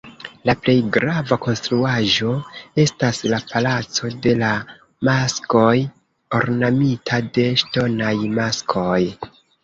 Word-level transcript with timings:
La 0.49 0.53
plej 0.61 0.73
grava 0.93 1.35
konstruaĵo 1.41 2.29
estas 2.83 3.19
la 3.33 3.39
"palaco 3.51 4.09
de 4.23 4.33
la 4.39 4.49
maskoj", 5.09 5.75
ornamita 6.39 7.19
de 7.37 7.45
ŝtonaj 7.63 8.15
maskoj. 8.41 8.97